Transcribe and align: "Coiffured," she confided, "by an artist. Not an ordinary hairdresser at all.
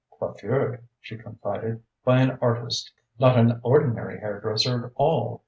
"Coiffured," 0.19 0.81
she 0.99 1.15
confided, 1.15 1.83
"by 2.03 2.21
an 2.21 2.39
artist. 2.41 2.91
Not 3.19 3.37
an 3.37 3.59
ordinary 3.61 4.19
hairdresser 4.19 4.87
at 4.87 4.91
all. 4.95 5.39